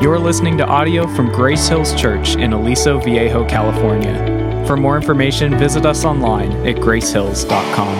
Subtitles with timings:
[0.00, 4.64] You're listening to audio from Grace Hills Church in Aliso Viejo, California.
[4.66, 7.96] For more information, visit us online at gracehills.com.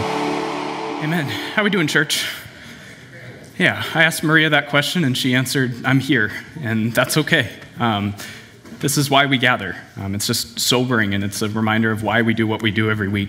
[1.04, 1.26] Amen.
[1.26, 2.26] How are we doing, church?
[3.58, 6.32] Yeah, I asked Maria that question and she answered, I'm here,
[6.62, 7.50] and that's okay.
[7.78, 8.14] Um,
[8.78, 9.76] this is why we gather.
[9.98, 12.90] Um, it's just sobering and it's a reminder of why we do what we do
[12.90, 13.28] every week.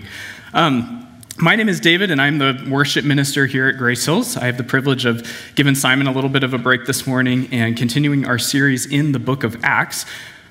[0.54, 1.01] Um,
[1.38, 4.36] my name is David, and I'm the worship minister here at Grace Hills.
[4.36, 7.48] I have the privilege of giving Simon a little bit of a break this morning
[7.52, 10.04] and continuing our series in the book of Acts.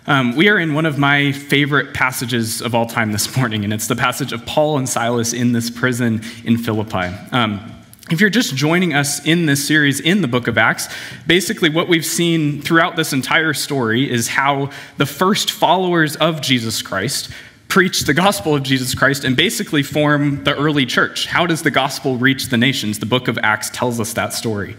[0.08, 3.72] Um, we are in one of my favorite passages of all time this morning, and
[3.72, 7.16] it's the passage of Paul and Silas in this prison in Philippi.
[7.32, 7.72] Um,
[8.10, 10.90] if you're just joining us in this series in the book of Acts,
[11.28, 16.82] basically what we've seen throughout this entire story is how the first followers of Jesus
[16.82, 17.32] Christ
[17.72, 21.26] preach the gospel of Jesus Christ and basically form the early church.
[21.26, 23.00] How does the gospel reach the nations?
[23.00, 24.76] The book of Acts tells us that story.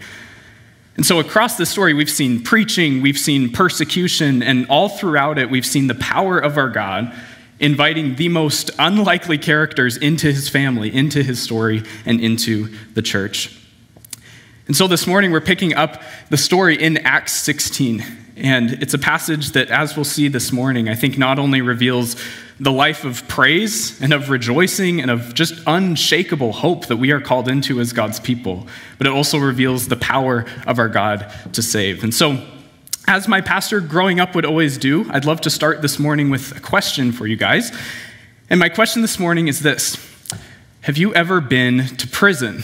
[0.95, 5.49] And so, across the story, we've seen preaching, we've seen persecution, and all throughout it,
[5.49, 7.11] we've seen the power of our God
[7.59, 13.59] inviting the most unlikely characters into his family, into his story, and into the church.
[14.67, 18.22] And so, this morning, we're picking up the story in Acts 16.
[18.35, 22.15] And it's a passage that, as we'll see this morning, I think not only reveals
[22.59, 27.19] the life of praise and of rejoicing and of just unshakable hope that we are
[27.19, 28.67] called into as God's people,
[28.97, 32.03] but it also reveals the power of our God to save.
[32.03, 32.43] And so,
[33.07, 36.55] as my pastor growing up would always do, I'd love to start this morning with
[36.55, 37.71] a question for you guys.
[38.49, 39.97] And my question this morning is this
[40.81, 42.63] Have you ever been to prison?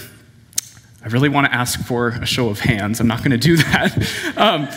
[1.04, 3.00] I really want to ask for a show of hands.
[3.00, 4.34] I'm not going to do that.
[4.38, 4.70] Um,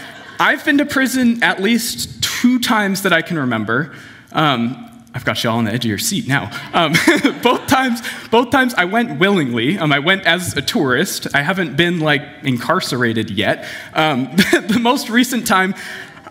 [0.42, 3.94] I've been to prison at least two times that I can remember.
[4.32, 6.50] Um, I've got you all on the edge of your seat now.
[6.72, 6.94] Um,
[7.44, 9.78] both times, both times I went willingly.
[9.78, 11.32] Um, I went as a tourist.
[11.32, 13.68] I haven't been like incarcerated yet.
[13.94, 15.76] Um, the most recent time,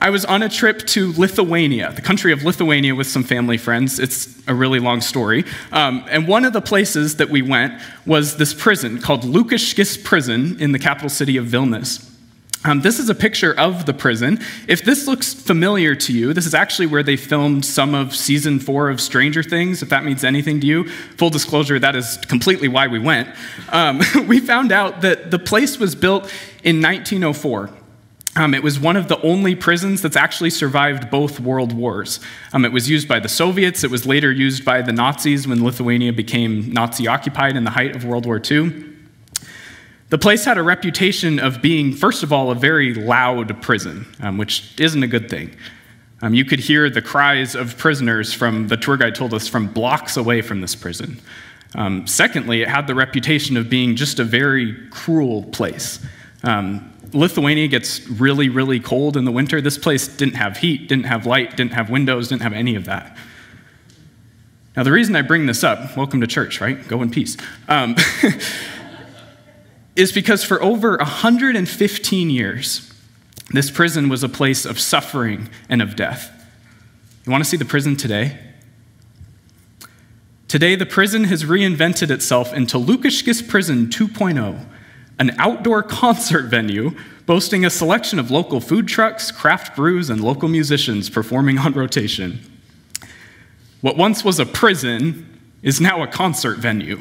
[0.01, 3.97] I was on a trip to Lithuania, the country of Lithuania, with some family friends.
[3.97, 5.45] It's a really long story.
[5.71, 10.59] Um, and one of the places that we went was this prison called Lukiškės Prison
[10.59, 12.10] in the capital city of Vilnius.
[12.63, 14.39] Um, this is a picture of the prison.
[14.67, 18.59] If this looks familiar to you, this is actually where they filmed some of season
[18.59, 20.87] four of Stranger Things, if that means anything to you.
[21.17, 23.29] Full disclosure, that is completely why we went.
[23.69, 26.23] Um, we found out that the place was built
[26.63, 27.71] in 1904.
[28.35, 32.19] Um, it was one of the only prisons that's actually survived both world wars.
[32.53, 35.63] Um, it was used by the Soviets, it was later used by the Nazis when
[35.63, 38.90] Lithuania became Nazi occupied in the height of World War II.
[40.11, 44.37] The place had a reputation of being, first of all, a very loud prison, um,
[44.37, 45.55] which isn't a good thing.
[46.21, 49.67] Um, you could hear the cries of prisoners from, the tour guide told us, from
[49.67, 51.17] blocks away from this prison.
[51.75, 56.05] Um, secondly, it had the reputation of being just a very cruel place.
[56.43, 59.61] Um, Lithuania gets really, really cold in the winter.
[59.61, 62.83] This place didn't have heat, didn't have light, didn't have windows, didn't have any of
[62.83, 63.15] that.
[64.75, 66.85] Now, the reason I bring this up, welcome to church, right?
[66.89, 67.37] Go in peace.
[69.95, 72.93] Is because for over 115 years,
[73.49, 76.31] this prison was a place of suffering and of death.
[77.25, 78.39] You want to see the prison today?
[80.47, 84.65] Today, the prison has reinvented itself into Lukiškės Prison 2.0,
[85.19, 86.91] an outdoor concert venue
[87.25, 92.39] boasting a selection of local food trucks, craft brews, and local musicians performing on rotation.
[93.79, 96.99] What once was a prison is now a concert venue.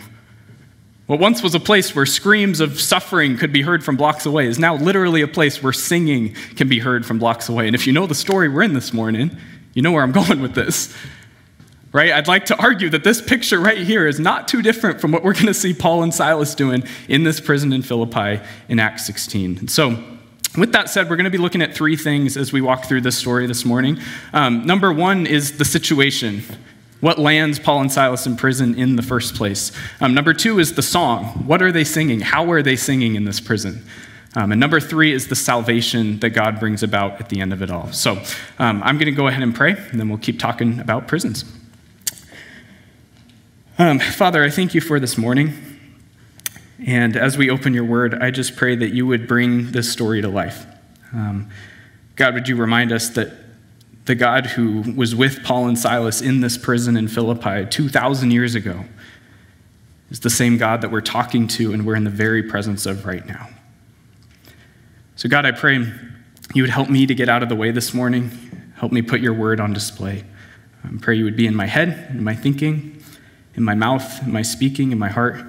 [1.11, 4.47] What once was a place where screams of suffering could be heard from blocks away
[4.47, 7.67] is now literally a place where singing can be heard from blocks away.
[7.67, 9.37] And if you know the story we're in this morning,
[9.75, 10.95] you know where I'm going with this.
[11.93, 12.13] Right?
[12.13, 15.25] I'd like to argue that this picture right here is not too different from what
[15.25, 19.05] we're going to see Paul and Silas doing in this prison in Philippi in Acts
[19.07, 19.59] 16.
[19.59, 20.01] And so,
[20.57, 23.01] with that said, we're going to be looking at three things as we walk through
[23.01, 23.99] this story this morning.
[24.33, 26.45] Um, number one is the situation.
[27.01, 29.73] What lands Paul and Silas in prison in the first place?
[30.01, 31.25] Um, number two is the song.
[31.47, 32.21] What are they singing?
[32.21, 33.85] How are they singing in this prison?
[34.37, 37.63] Um, and number three is the salvation that God brings about at the end of
[37.63, 37.91] it all.
[37.93, 38.23] So
[38.59, 41.45] um, I'm going to go ahead and pray, and then we'll keep talking about prisons.
[43.79, 45.55] Um, Father, I thank you for this morning.
[46.87, 50.21] And as we open your word, I just pray that you would bring this story
[50.23, 50.67] to life.
[51.13, 51.51] Um,
[52.15, 53.33] God, would you remind us that
[54.11, 58.57] the God who was with Paul and Silas in this prison in Philippi 2,000 years
[58.57, 58.85] ago,
[60.11, 63.07] is the same God that we're talking to and we're in the very presence of
[63.07, 63.49] right now.
[65.15, 65.77] So, God, I pray
[66.55, 68.33] you would help me to get out of the way this morning.
[68.75, 70.25] Help me put your word on display.
[70.83, 73.01] I pray you would be in my head, in my thinking,
[73.55, 75.41] in my mouth, in my speaking, in my heart,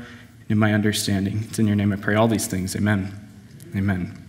[0.50, 1.46] in my understanding.
[1.48, 2.75] It's in your name I pray all these things.
[2.75, 3.12] Amen.
[3.75, 4.21] Amen.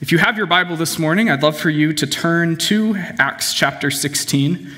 [0.00, 3.52] If you have your Bible this morning, I'd love for you to turn to Acts
[3.52, 4.72] chapter 16.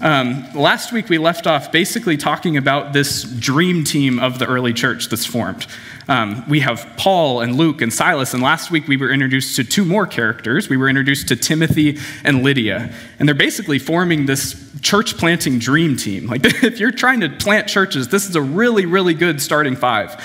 [0.00, 4.74] Um, last week, we left off basically talking about this dream team of the early
[4.74, 5.66] church that's formed.
[6.08, 9.64] Um, we have Paul and Luke and Silas, and last week we were introduced to
[9.64, 10.68] two more characters.
[10.68, 15.96] We were introduced to Timothy and Lydia, and they're basically forming this church planting dream
[15.96, 16.26] team.
[16.26, 20.22] Like, if you're trying to plant churches, this is a really, really good starting five.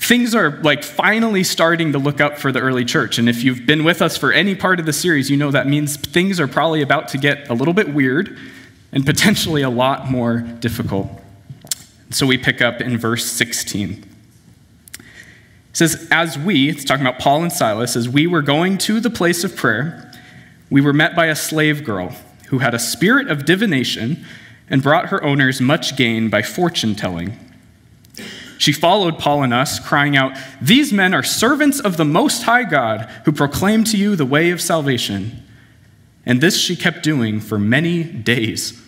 [0.00, 3.18] Things are like finally starting to look up for the early church.
[3.18, 5.66] And if you've been with us for any part of the series, you know that
[5.66, 8.36] means things are probably about to get a little bit weird
[8.92, 11.08] and potentially a lot more difficult.
[12.08, 14.02] So we pick up in verse 16.
[14.98, 15.04] It
[15.74, 19.10] says, As we, it's talking about Paul and Silas, as we were going to the
[19.10, 20.10] place of prayer,
[20.70, 22.16] we were met by a slave girl
[22.48, 24.24] who had a spirit of divination
[24.70, 27.38] and brought her owners much gain by fortune telling.
[28.60, 32.64] She followed Paul and us, crying out, These men are servants of the Most High
[32.64, 35.42] God, who proclaim to you the way of salvation.
[36.26, 38.78] And this she kept doing for many days.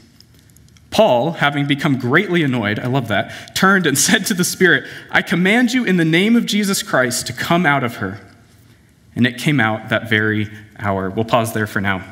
[0.91, 5.23] Paul, having become greatly annoyed, I love that, turned and said to the Spirit, I
[5.23, 8.21] command you in the name of Jesus Christ to come out of her.
[9.17, 11.09] And it came out that very hour.
[11.09, 12.05] We'll pause there for now.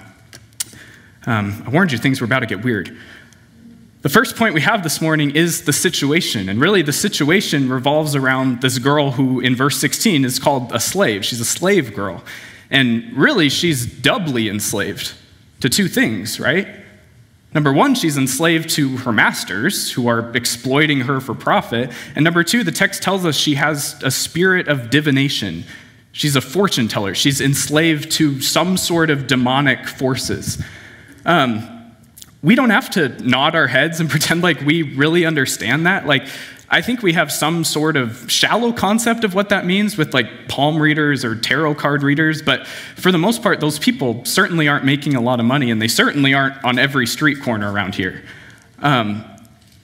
[1.27, 2.97] Um, I warned you things were about to get weird.
[4.03, 6.49] The first point we have this morning is the situation.
[6.49, 10.81] And really, the situation revolves around this girl who, in verse 16, is called a
[10.81, 11.23] slave.
[11.23, 12.25] She's a slave girl.
[12.71, 15.13] And really, she's doubly enslaved
[15.61, 16.67] to two things, right?
[17.53, 21.91] Number one, she's enslaved to her masters who are exploiting her for profit.
[22.15, 25.65] And number two, the text tells us she has a spirit of divination.
[26.13, 27.15] She's a fortune teller.
[27.15, 30.63] She's enslaved to some sort of demonic forces.
[31.27, 31.80] Um,
[32.43, 36.07] we don't have to nod our heads and pretend like we really understand that.
[36.07, 36.27] Like,
[36.73, 40.47] I think we have some sort of shallow concept of what that means with like
[40.47, 42.65] palm readers or tarot card readers, but
[42.95, 45.89] for the most part, those people certainly aren't making a lot of money and they
[45.89, 48.23] certainly aren't on every street corner around here.
[48.79, 49.25] Um,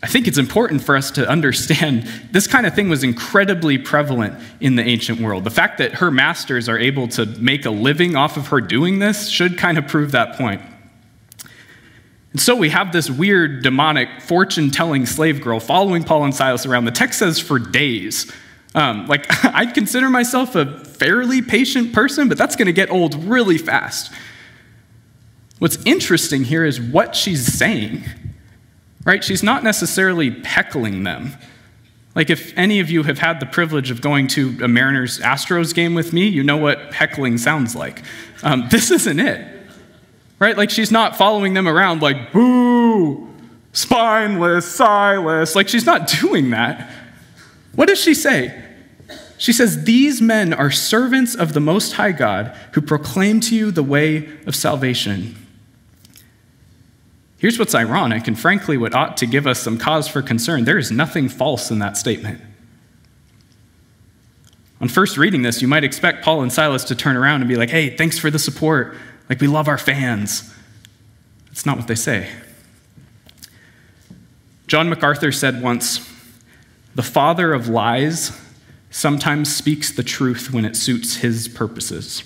[0.01, 4.41] I think it's important for us to understand this kind of thing was incredibly prevalent
[4.61, 5.43] in the ancient world.
[5.43, 9.01] The fact that her masters are able to make a living off of her doing
[9.01, 10.63] this should kind of prove that point.
[12.37, 16.67] And so we have this weird, demonic, fortune telling slave girl following Paul and Silas
[16.67, 16.85] around.
[16.85, 18.31] The text says for days.
[18.75, 19.25] Um, like,
[19.55, 24.13] I'd consider myself a fairly patient person, but that's going to get old really fast.
[25.61, 28.05] What's interesting here is what she's saying,
[29.07, 29.25] right?
[29.25, 31.33] She's not necessarily heckling them.
[32.15, 35.75] Like, if any of you have had the privilege of going to a Mariners Astros
[35.75, 38.03] game with me, you know what heckling sounds like.
[38.43, 39.56] Um, this isn't it
[40.39, 40.57] right?
[40.57, 43.29] Like she's not following them around like, boo,
[43.73, 45.55] spineless, Silas.
[45.55, 46.91] Like she's not doing that.
[47.75, 48.63] What does she say?
[49.39, 53.71] She says, These men are servants of the Most High God who proclaim to you
[53.71, 55.37] the way of salvation.
[57.39, 60.65] Here's what's ironic, and frankly, what ought to give us some cause for concern.
[60.65, 62.41] There is nothing false in that statement.
[64.81, 67.57] On first reading this, you might expect Paul and Silas to turn around and be
[67.57, 68.97] like, hey, thanks for the support.
[69.29, 70.55] Like we love our fans.
[71.47, 72.31] That's not what they say.
[74.67, 76.13] John MacArthur said once
[76.95, 78.39] The father of lies
[78.91, 82.23] sometimes speaks the truth when it suits his purposes.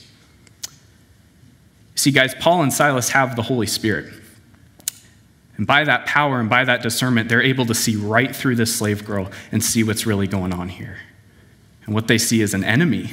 [1.95, 4.13] See, guys, Paul and Silas have the Holy Spirit.
[5.59, 8.75] And by that power and by that discernment, they're able to see right through this
[8.75, 10.97] slave girl and see what's really going on here.
[11.85, 13.11] And what they see is an enemy,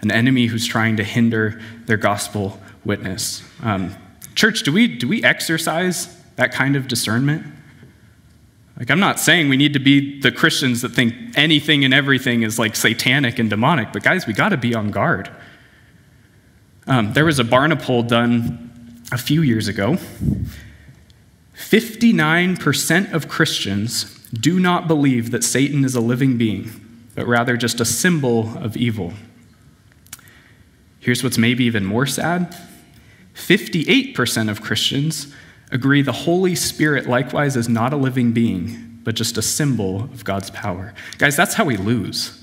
[0.00, 3.42] an enemy who's trying to hinder their gospel witness.
[3.62, 3.94] Um,
[4.34, 7.44] church, do we, do we exercise that kind of discernment?
[8.78, 12.42] Like, I'm not saying we need to be the Christians that think anything and everything
[12.42, 15.30] is like satanic and demonic, but guys, we got to be on guard.
[16.86, 19.98] Um, there was a Barna poll done a few years ago.
[21.56, 26.70] 59% of Christians do not believe that Satan is a living being,
[27.14, 29.14] but rather just a symbol of evil.
[31.00, 32.54] Here's what's maybe even more sad
[33.36, 35.32] 58% of Christians
[35.70, 40.24] agree the Holy Spirit likewise is not a living being, but just a symbol of
[40.24, 40.94] God's power.
[41.18, 42.42] Guys, that's how we lose.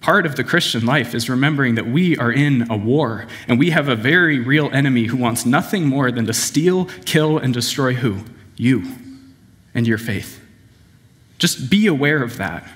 [0.00, 3.70] Part of the Christian life is remembering that we are in a war and we
[3.70, 7.94] have a very real enemy who wants nothing more than to steal, kill, and destroy
[7.94, 8.24] who?
[8.56, 8.84] You
[9.74, 10.40] and your faith.
[11.38, 12.66] Just be aware of that.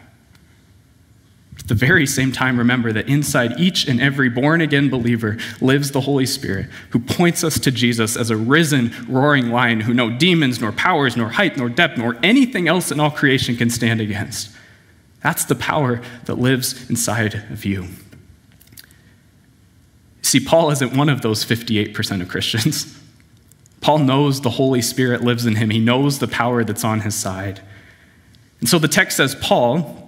[1.59, 5.93] At the very same time, remember that inside each and every born again believer lives
[5.93, 10.11] the Holy Spirit who points us to Jesus as a risen, roaring lion who no
[10.11, 14.01] demons, nor powers, nor height, nor depth, nor anything else in all creation can stand
[14.01, 14.51] against.
[15.23, 17.89] That's the power that lives inside of you.
[20.21, 23.01] See, Paul isn't one of those 58% of Christians.
[23.81, 27.15] Paul knows the Holy Spirit lives in him, he knows the power that's on his
[27.15, 27.61] side.
[28.61, 30.04] And so the text says, Paul,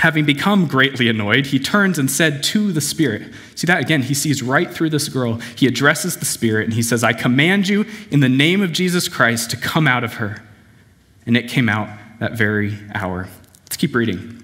[0.00, 4.14] having become greatly annoyed, he turns and said to the Spirit, See that again, he
[4.14, 5.34] sees right through this girl.
[5.56, 9.08] He addresses the Spirit and he says, I command you in the name of Jesus
[9.08, 10.42] Christ to come out of her.
[11.26, 11.88] And it came out
[12.18, 13.28] that very hour.
[13.64, 14.42] Let's keep reading.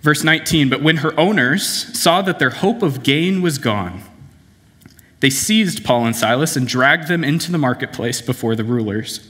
[0.00, 1.64] Verse 19 But when her owners
[1.98, 4.02] saw that their hope of gain was gone,
[5.20, 9.29] they seized Paul and Silas and dragged them into the marketplace before the rulers.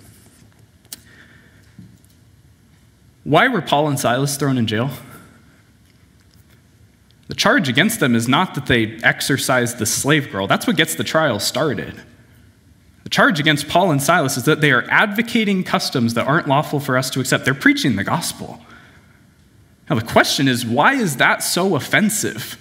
[3.23, 4.89] Why were Paul and Silas thrown in jail?
[7.27, 10.47] The charge against them is not that they exorcised the slave girl.
[10.47, 11.95] That's what gets the trial started.
[13.03, 16.79] The charge against Paul and Silas is that they are advocating customs that aren't lawful
[16.79, 17.45] for us to accept.
[17.45, 18.59] They're preaching the gospel.
[19.89, 22.57] Now, the question is why is that so offensive?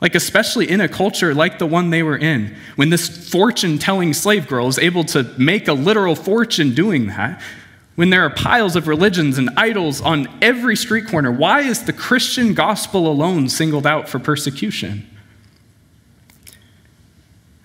[0.00, 4.14] Like, especially in a culture like the one they were in, when this fortune telling
[4.14, 7.42] slave girl is able to make a literal fortune doing that,
[8.00, 11.92] when there are piles of religions and idols on every street corner, why is the
[11.92, 15.06] Christian gospel alone singled out for persecution?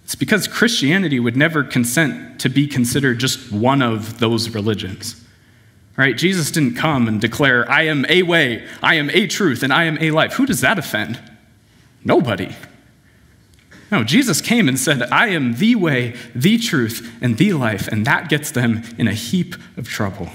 [0.03, 5.25] It's because Christianity would never consent to be considered just one of those religions.
[5.95, 6.17] Right?
[6.17, 9.85] Jesus didn't come and declare, I am a way, I am a truth, and I
[9.85, 10.33] am a life.
[10.33, 11.17] Who does that offend?
[12.03, 12.53] Nobody.
[13.95, 18.05] No, Jesus came and said, I am the way, the truth, and the life, and
[18.05, 20.27] that gets them in a heap of trouble.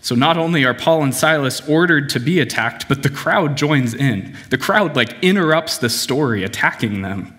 [0.00, 3.94] So not only are Paul and Silas ordered to be attacked, but the crowd joins
[3.94, 4.36] in.
[4.50, 7.36] The crowd like interrupts the story, attacking them.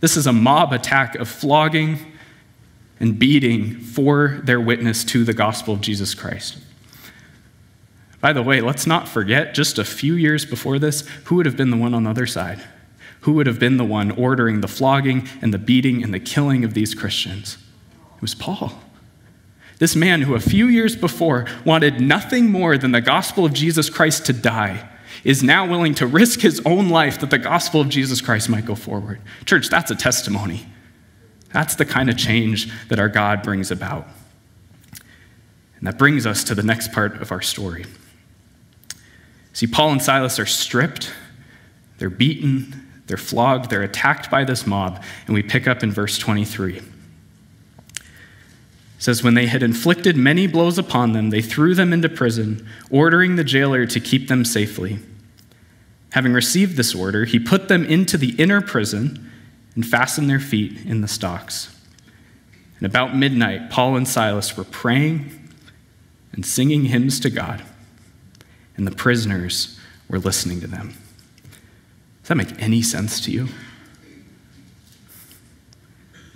[0.00, 1.96] This is a mob attack of flogging
[2.98, 6.58] and beating for their witness to the gospel of Jesus Christ.
[8.20, 11.56] By the way, let's not forget, just a few years before this, who would have
[11.56, 12.60] been the one on the other side?
[13.20, 16.64] Who would have been the one ordering the flogging and the beating and the killing
[16.64, 17.58] of these Christians?
[18.16, 18.72] It was Paul.
[19.78, 23.88] This man who a few years before wanted nothing more than the gospel of Jesus
[23.88, 24.88] Christ to die
[25.24, 28.64] is now willing to risk his own life that the gospel of Jesus Christ might
[28.64, 29.20] go forward.
[29.44, 30.66] Church, that's a testimony.
[31.52, 34.06] That's the kind of change that our God brings about.
[35.78, 37.86] And that brings us to the next part of our story.
[39.52, 41.12] See, Paul and Silas are stripped,
[41.98, 42.79] they're beaten,
[43.10, 46.76] they're flogged, they're attacked by this mob, and we pick up in verse 23.
[46.76, 46.84] It
[48.98, 53.34] says, When they had inflicted many blows upon them, they threw them into prison, ordering
[53.34, 55.00] the jailer to keep them safely.
[56.12, 59.28] Having received this order, he put them into the inner prison
[59.74, 61.76] and fastened their feet in the stocks.
[62.78, 65.36] And about midnight, Paul and Silas were praying
[66.30, 67.64] and singing hymns to God,
[68.76, 70.94] and the prisoners were listening to them.
[72.30, 73.48] That make any sense to you?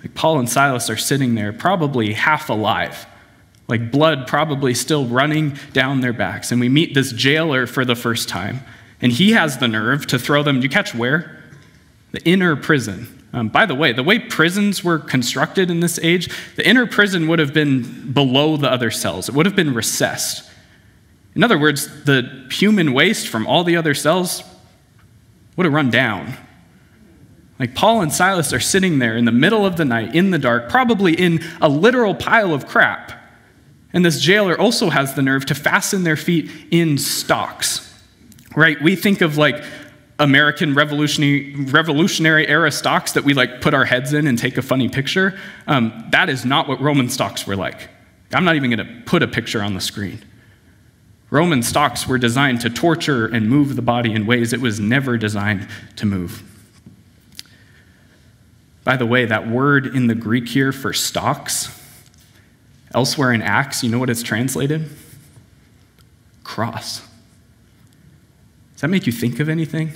[0.00, 3.06] Like Paul and Silas are sitting there, probably half alive,
[3.68, 6.50] like blood probably still running down their backs.
[6.50, 8.62] And we meet this jailer for the first time.
[9.00, 11.44] And he has the nerve to throw them, you catch where?
[12.10, 13.26] The inner prison.
[13.32, 17.28] Um, by the way, the way prisons were constructed in this age, the inner prison
[17.28, 20.50] would have been below the other cells, it would have been recessed.
[21.36, 24.42] In other words, the human waste from all the other cells
[25.56, 26.34] would have run down.
[27.58, 30.38] Like Paul and Silas are sitting there in the middle of the night, in the
[30.38, 33.12] dark, probably in a literal pile of crap.
[33.92, 37.94] And this jailer also has the nerve to fasten their feet in stocks
[38.54, 38.80] right?
[38.80, 39.62] We think of like
[40.18, 44.62] American revolutionary, revolutionary era stocks that we like put our heads in and take a
[44.62, 45.38] funny picture.
[45.66, 47.88] Um, that is not what Roman stocks were like.
[48.32, 50.20] I'm not even going to put a picture on the screen.
[51.30, 55.16] Roman stocks were designed to torture and move the body in ways it was never
[55.16, 56.42] designed to move.
[58.84, 61.80] By the way, that word in the Greek here for stocks,
[62.94, 64.90] elsewhere in Acts, you know what it's translated?
[66.44, 67.00] Cross
[68.74, 69.92] Does that make you think of anything?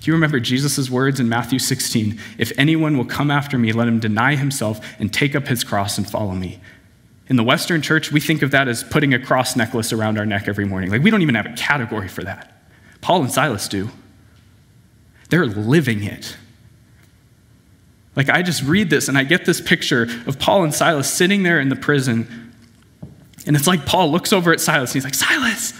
[0.00, 2.18] Do you remember Jesus' words in Matthew 16?
[2.38, 5.98] If anyone will come after me, let him deny himself and take up his cross
[5.98, 6.58] and follow me.
[7.30, 10.26] In the Western church, we think of that as putting a cross necklace around our
[10.26, 10.90] neck every morning.
[10.90, 12.52] Like, we don't even have a category for that.
[13.00, 13.88] Paul and Silas do.
[15.30, 16.36] they're living it.
[18.16, 21.44] Like, I just read this and I get this picture of Paul and Silas sitting
[21.44, 22.52] there in the prison.
[23.46, 25.72] And it's like Paul looks over at Silas and he's like, Silas!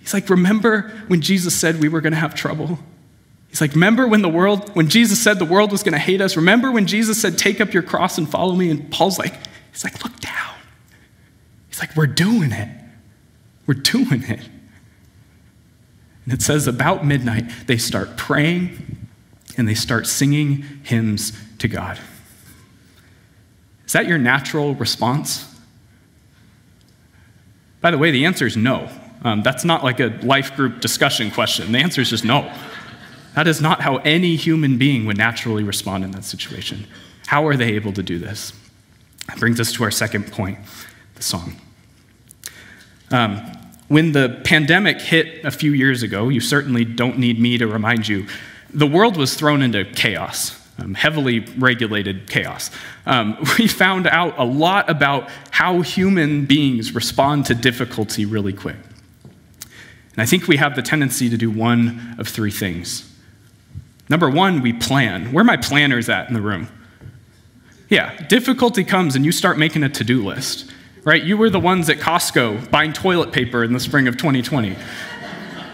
[0.00, 2.78] He's like, Remember when Jesus said we were going to have trouble?
[3.50, 6.22] He's like, Remember when the world, when Jesus said the world was going to hate
[6.22, 6.34] us?
[6.34, 8.70] Remember when Jesus said, Take up your cross and follow me?
[8.70, 9.34] And Paul's like,
[9.74, 10.54] He's like, Look down.
[11.68, 12.68] He's like, We're doing it.
[13.66, 14.48] We're doing it.
[16.24, 19.08] And it says, About midnight, they start praying
[19.56, 21.98] and they start singing hymns to God.
[23.84, 25.52] Is that your natural response?
[27.80, 28.88] By the way, the answer is no.
[29.24, 31.72] Um, that's not like a life group discussion question.
[31.72, 32.50] The answer is just no.
[33.34, 36.86] That is not how any human being would naturally respond in that situation.
[37.26, 38.52] How are they able to do this?
[39.28, 40.58] That brings us to our second point
[41.14, 41.56] the song.
[43.10, 43.40] Um,
[43.88, 48.08] when the pandemic hit a few years ago, you certainly don't need me to remind
[48.08, 48.26] you
[48.72, 52.70] the world was thrown into chaos, um, heavily regulated chaos.
[53.06, 58.76] Um, we found out a lot about how human beings respond to difficulty really quick.
[59.62, 63.10] And I think we have the tendency to do one of three things.
[64.08, 65.32] Number one, we plan.
[65.32, 66.68] Where are my planners at in the room?
[67.94, 70.68] Yeah, difficulty comes and you start making a to do list,
[71.04, 71.22] right?
[71.22, 74.76] You were the ones at Costco buying toilet paper in the spring of 2020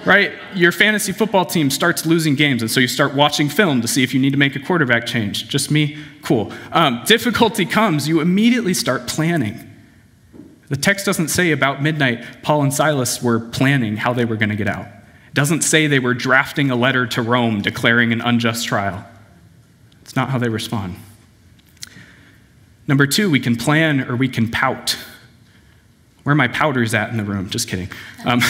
[0.04, 0.32] right?
[0.54, 4.02] Your fantasy football team starts losing games, and so you start watching film to see
[4.02, 5.46] if you need to make a quarterback change.
[5.46, 5.98] Just me?
[6.22, 6.50] Cool.
[6.72, 9.58] Um, difficulty comes, you immediately start planning.
[10.68, 14.48] The text doesn't say about midnight, Paul and Silas were planning how they were going
[14.48, 14.86] to get out.
[14.86, 19.06] It doesn't say they were drafting a letter to Rome declaring an unjust trial.
[20.00, 20.96] It's not how they respond.
[22.90, 24.98] Number two, we can plan or we can pout.
[26.24, 27.48] Where are my powders at in the room?
[27.48, 27.88] Just kidding.
[28.24, 28.40] Um,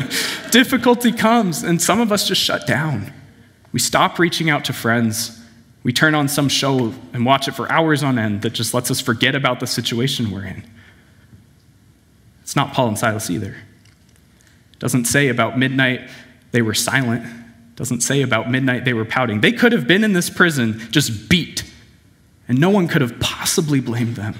[0.50, 3.12] difficulty comes, and some of us just shut down.
[3.72, 5.38] We stop reaching out to friends.
[5.82, 8.90] We turn on some show and watch it for hours on end that just lets
[8.90, 10.64] us forget about the situation we're in.
[12.40, 13.54] It's not Paul and Silas either.
[14.72, 16.08] It doesn't say about midnight
[16.52, 17.26] they were silent.
[17.26, 19.42] It doesn't say about midnight they were pouting.
[19.42, 21.69] They could have been in this prison just beat,
[22.50, 24.34] and no one could have possibly blamed them.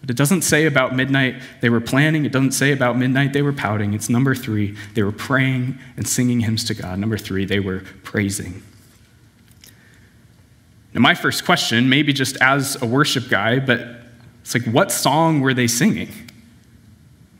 [0.00, 2.24] But it doesn't say about midnight they were planning.
[2.24, 3.94] It doesn't say about midnight they were pouting.
[3.94, 6.98] It's number three, they were praying and singing hymns to God.
[6.98, 8.60] Number three, they were praising.
[10.92, 13.78] Now, my first question, maybe just as a worship guy, but
[14.40, 16.10] it's like, what song were they singing?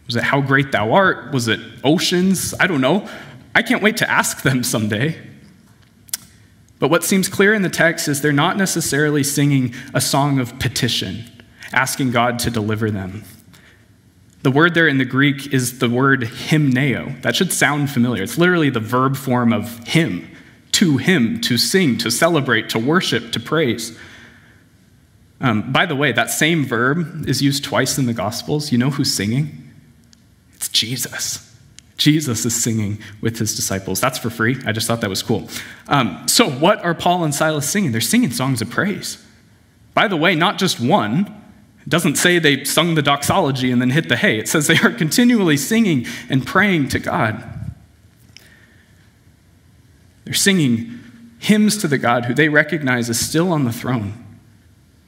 [0.07, 1.33] Was it How Great Thou Art?
[1.33, 2.55] Was it Oceans?
[2.61, 3.09] I don't know.
[3.53, 5.19] I can't wait to ask them someday.
[6.79, 10.59] But what seems clear in the text is they're not necessarily singing a song of
[10.59, 11.25] petition
[11.73, 13.25] asking God to deliver them.
[14.43, 17.21] The word there in the Greek is the word hymneo.
[17.23, 18.23] That should sound familiar.
[18.23, 20.31] It's literally the verb form of hymn,
[20.73, 23.99] to hymn, to sing, to celebrate, to worship, to praise.
[25.41, 28.71] Um, by the way, that same verb is used twice in the Gospels.
[28.71, 29.73] You know who's singing?
[30.55, 31.48] It's Jesus.
[31.99, 34.01] Jesus is singing with his disciples.
[34.01, 34.57] That's for free.
[34.65, 35.49] I just thought that was cool.
[35.89, 37.93] Um, so, what are Paul and Silas singing?
[37.93, 39.23] They're singing songs of praise.
[39.95, 41.27] By the way, not just one,
[41.83, 44.39] it doesn't say they sung the doxology and then hit the hay.
[44.39, 47.45] It says they are continually singing and praying to God.
[50.25, 51.01] They're singing
[51.41, 54.25] hymns to the God who they recognize is still on the throne,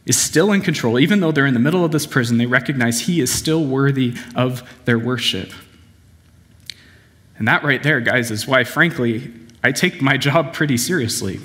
[0.06, 0.98] is still in control.
[0.98, 4.14] Even though they're in the middle of this prison, they recognize he is still worthy
[4.34, 5.52] of their worship.
[7.40, 9.32] And that right there, guys, is why, frankly,
[9.64, 11.40] I take my job pretty seriously.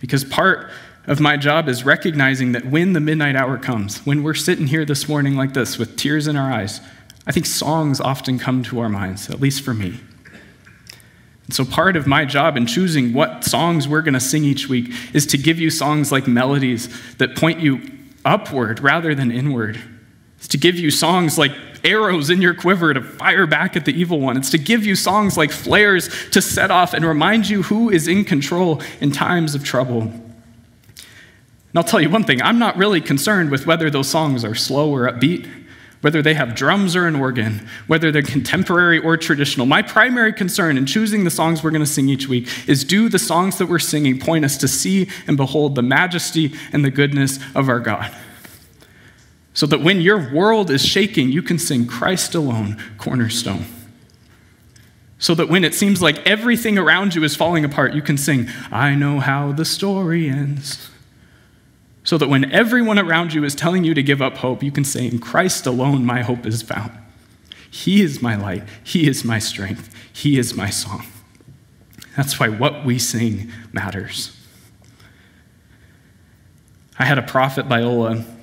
[0.00, 0.68] Because part
[1.06, 4.84] of my job is recognizing that when the midnight hour comes, when we're sitting here
[4.84, 6.80] this morning like this with tears in our eyes,
[7.24, 10.00] I think songs often come to our minds, at least for me.
[11.44, 14.68] And so, part of my job in choosing what songs we're going to sing each
[14.68, 17.80] week is to give you songs like melodies that point you
[18.24, 19.80] upward rather than inward.
[20.38, 21.52] It's to give you songs like
[21.86, 24.36] arrows in your quiver to fire back at the evil one.
[24.36, 28.08] It's to give you songs like flares to set off and remind you who is
[28.08, 30.02] in control in times of trouble.
[31.76, 34.54] And I'll tell you one thing I'm not really concerned with whether those songs are
[34.54, 35.48] slow or upbeat,
[36.00, 39.66] whether they have drums or an organ, whether they're contemporary or traditional.
[39.66, 43.08] My primary concern in choosing the songs we're going to sing each week is do
[43.08, 46.90] the songs that we're singing point us to see and behold the majesty and the
[46.90, 48.14] goodness of our God?
[49.56, 53.64] So that when your world is shaking, you can sing Christ alone, cornerstone.
[55.18, 58.50] So that when it seems like everything around you is falling apart, you can sing,
[58.70, 60.90] I know how the story ends
[62.04, 64.84] so that when everyone around you is telling you to give up hope, you can
[64.84, 66.92] say, In Christ alone, my hope is found.
[67.70, 68.62] He is my light.
[68.84, 69.90] He is my strength.
[70.12, 71.06] He is my song.
[72.14, 74.36] That's why what we sing matters.
[76.98, 78.35] I had a prophet, Biola,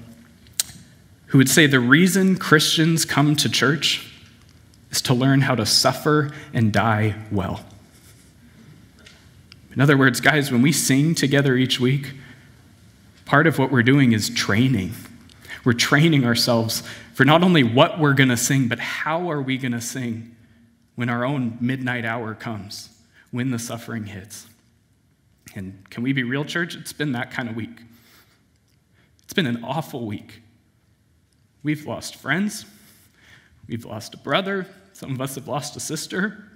[1.34, 4.08] who would say the reason Christians come to church
[4.92, 7.66] is to learn how to suffer and die well.
[9.74, 12.14] In other words, guys, when we sing together each week,
[13.26, 14.94] part of what we're doing is training.
[15.66, 16.84] We're training ourselves
[17.16, 20.36] for not only what we're going to sing, but how are we going to sing
[20.94, 22.90] when our own midnight hour comes,
[23.32, 24.46] when the suffering hits.
[25.56, 26.76] And can we be real, church?
[26.76, 27.82] It's been that kind of week.
[29.24, 30.43] It's been an awful week.
[31.64, 32.66] We've lost friends,
[33.68, 36.50] we've lost a brother, some of us have lost a sister.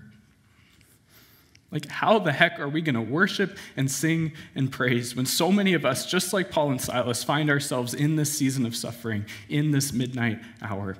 [1.72, 5.52] Like, how the heck are we going to worship and sing and praise when so
[5.52, 9.26] many of us, just like Paul and Silas, find ourselves in this season of suffering,
[9.50, 10.96] in this midnight hour?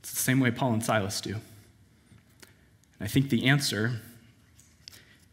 [0.00, 1.34] It's the same way Paul and Silas do.
[1.34, 1.42] And
[3.02, 4.00] I think the answer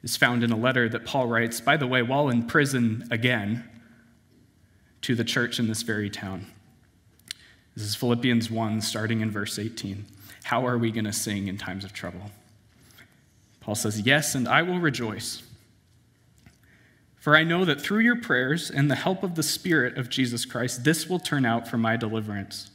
[0.03, 3.67] is found in a letter that Paul writes, by the way, while in prison again,
[5.03, 6.47] to the church in this very town.
[7.75, 10.05] This is Philippians 1, starting in verse 18.
[10.43, 12.31] How are we going to sing in times of trouble?
[13.61, 15.43] Paul says, Yes, and I will rejoice.
[17.17, 20.43] For I know that through your prayers and the help of the Spirit of Jesus
[20.43, 22.69] Christ, this will turn out for my deliverance.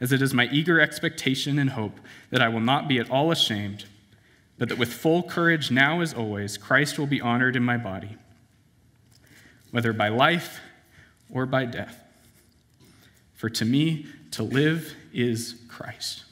[0.00, 3.30] As it is my eager expectation and hope that I will not be at all
[3.30, 3.84] ashamed
[4.58, 8.16] but that with full courage, now as always, Christ will be honored in my body,
[9.70, 10.60] whether by life
[11.30, 12.02] or by death.
[13.34, 16.24] For to me, to live is Christ,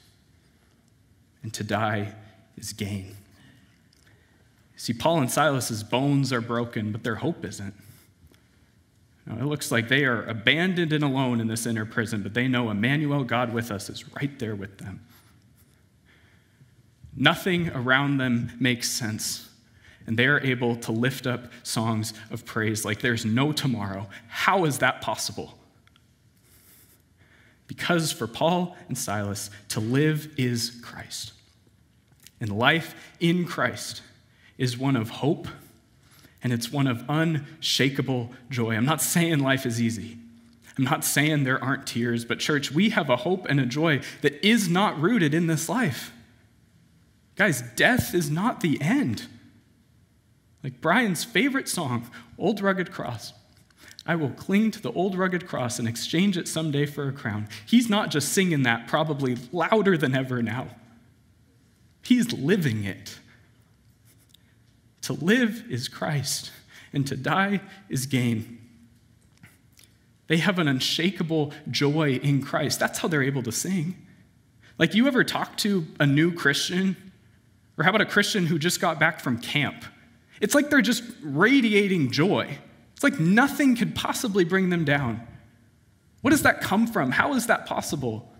[1.41, 2.13] and to die
[2.57, 3.15] is gain.
[4.75, 7.73] See, Paul and Silas's bones are broken, but their hope isn't.
[9.25, 12.47] Now, it looks like they are abandoned and alone in this inner prison, but they
[12.47, 15.01] know Emmanuel, God with us, is right there with them.
[17.15, 19.46] Nothing around them makes sense.
[20.07, 24.07] And they are able to lift up songs of praise like there's no tomorrow.
[24.29, 25.57] How is that possible?
[27.67, 31.33] Because for Paul and Silas, to live is Christ.
[32.39, 34.01] And life in Christ
[34.57, 35.47] is one of hope
[36.43, 38.75] and it's one of unshakable joy.
[38.75, 40.17] I'm not saying life is easy.
[40.77, 44.01] I'm not saying there aren't tears, but church, we have a hope and a joy
[44.21, 46.11] that is not rooted in this life.
[47.35, 49.27] Guys, death is not the end.
[50.63, 53.33] Like Brian's favorite song, Old Rugged Cross.
[54.05, 57.49] I will cling to the old rugged cross and exchange it someday for a crown.
[57.65, 60.69] He's not just singing that probably louder than ever now,
[62.01, 63.19] he's living it.
[65.01, 66.51] To live is Christ,
[66.93, 68.59] and to die is gain.
[70.27, 72.79] They have an unshakable joy in Christ.
[72.79, 73.95] That's how they're able to sing.
[74.77, 76.97] Like, you ever talk to a new Christian
[77.77, 79.85] or how about a Christian who just got back from camp?
[80.41, 82.57] It's like they're just radiating joy.
[82.93, 85.25] It's like nothing could possibly bring them down.
[86.21, 87.11] What does that come from?
[87.11, 88.31] How is that possible?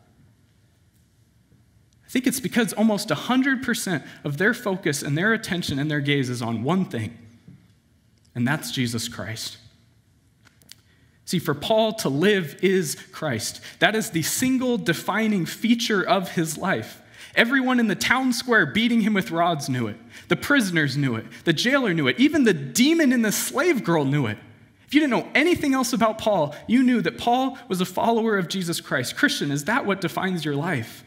[2.06, 6.30] I think it's because almost 100% of their focus and their attention and their gaze
[6.30, 7.18] is on one thing,
[8.34, 9.58] and that's Jesus Christ.
[11.26, 13.60] See, for Paul, to live is Christ.
[13.80, 17.02] That is the single defining feature of his life.
[17.38, 19.96] Everyone in the town square beating him with rods knew it.
[20.28, 21.26] The prisoners knew it.
[21.46, 22.20] The jailer knew it.
[22.20, 24.40] Even the demon in the slave girl knew it.
[24.88, 28.38] If you didn't know anything else about Paul, you knew that Paul was a follower
[28.38, 29.16] of Jesus Christ.
[29.16, 31.04] Christian, is that what defines your life?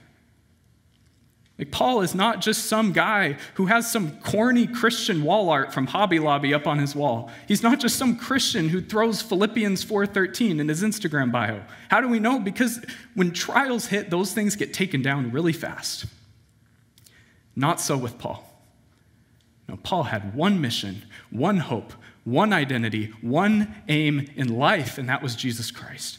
[1.58, 5.86] Like, Paul is not just some guy who has some corny Christian wall art from
[5.86, 7.30] Hobby Lobby up on his wall.
[7.48, 11.62] He's not just some Christian who throws Philippians 4:13 in his Instagram bio.
[11.88, 12.38] How do we know?
[12.38, 12.82] Because
[13.14, 16.06] when trials hit, those things get taken down really fast.
[17.56, 18.46] Not so with Paul.
[19.68, 21.92] No, Paul had one mission, one hope,
[22.24, 26.18] one identity, one aim in life, and that was Jesus Christ.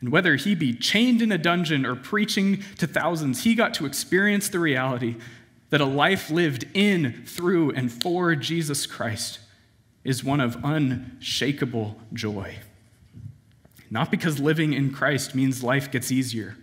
[0.00, 3.86] And whether he be chained in a dungeon or preaching to thousands, he got to
[3.86, 5.16] experience the reality
[5.70, 9.38] that a life lived in, through, and for Jesus Christ
[10.04, 12.56] is one of unshakable joy.
[13.90, 16.56] Not because living in Christ means life gets easier,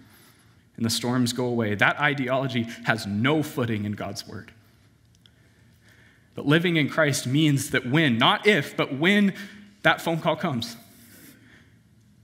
[0.79, 1.75] and the storms go away.
[1.75, 4.53] That ideology has no footing in God's word.
[6.35, 9.33] But living in Christ means that when, not if, but when
[9.81, 10.77] that phone call comes,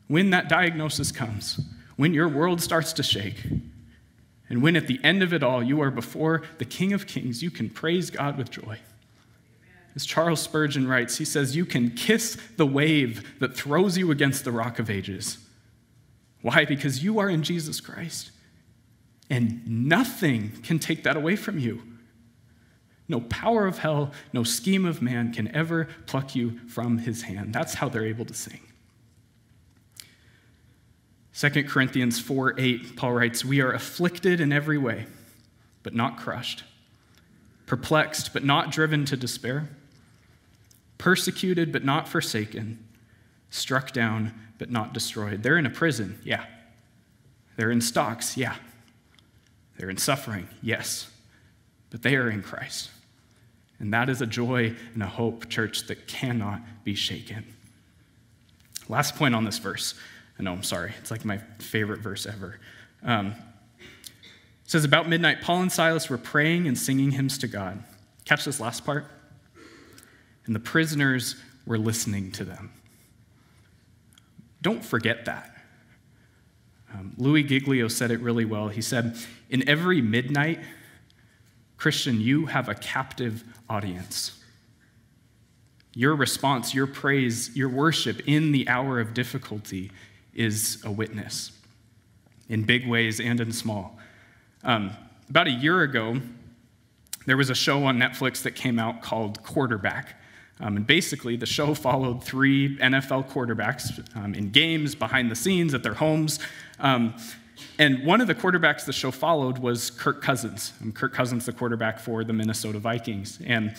[0.07, 1.59] when that diagnosis comes,
[1.97, 3.43] when your world starts to shake,
[4.49, 7.43] and when at the end of it all you are before the King of Kings,
[7.43, 8.79] you can praise God with joy.
[9.95, 14.45] As Charles Spurgeon writes, he says, You can kiss the wave that throws you against
[14.45, 15.39] the rock of ages.
[16.41, 16.63] Why?
[16.63, 18.31] Because you are in Jesus Christ.
[19.29, 21.81] And nothing can take that away from you.
[23.07, 27.53] No power of hell, no scheme of man can ever pluck you from his hand.
[27.53, 28.61] That's how they're able to sing.
[31.35, 35.05] 2 Corinthians 4 8, Paul writes, We are afflicted in every way,
[35.83, 36.63] but not crushed,
[37.65, 39.69] perplexed, but not driven to despair,
[40.97, 42.83] persecuted, but not forsaken,
[43.49, 45.43] struck down, but not destroyed.
[45.43, 46.45] They're in a prison, yeah.
[47.57, 48.55] They're in stocks, yeah.
[49.77, 51.09] They're in suffering, yes.
[51.89, 52.89] But they are in Christ.
[53.79, 57.45] And that is a joy and a hope, church, that cannot be shaken.
[58.87, 59.95] Last point on this verse.
[60.39, 60.93] I know, I'm sorry.
[60.99, 62.59] It's like my favorite verse ever.
[63.03, 63.27] Um,
[63.77, 67.83] it says, About midnight, Paul and Silas were praying and singing hymns to God.
[68.25, 69.05] Catch this last part.
[70.45, 71.35] And the prisoners
[71.65, 72.71] were listening to them.
[74.61, 75.54] Don't forget that.
[76.95, 78.69] Um, Louis Giglio said it really well.
[78.69, 79.17] He said,
[79.49, 80.59] In every midnight,
[81.77, 84.39] Christian, you have a captive audience.
[85.93, 89.91] Your response, your praise, your worship in the hour of difficulty
[90.33, 91.51] is a witness
[92.47, 93.97] in big ways and in small.
[94.63, 94.91] Um,
[95.29, 96.21] about a year ago,
[97.25, 100.21] there was a show on Netflix that came out called Quarterback.
[100.59, 105.73] Um, and basically, the show followed three NFL quarterbacks um, in games, behind the scenes,
[105.73, 106.39] at their homes.
[106.79, 107.15] Um,
[107.77, 110.73] and one of the quarterbacks the show followed was Kirk Cousins.
[110.93, 113.39] Kirk Cousins, the quarterback for the Minnesota Vikings.
[113.45, 113.75] And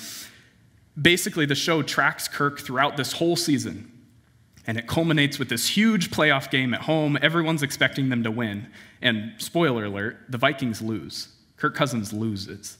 [1.00, 3.92] basically, the show tracks Kirk throughout this whole season.
[4.66, 7.16] And it culminates with this huge playoff game at home.
[7.22, 8.66] Everyone's expecting them to win.
[9.00, 11.28] And spoiler alert, the Vikings lose.
[11.56, 12.76] Kirk Cousins loses.